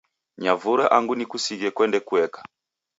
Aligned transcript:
Nyavura 0.43 0.83
angu 0.95 1.13
nikusighe 1.15 1.67
kuende 1.75 1.99
kueka 2.07 2.39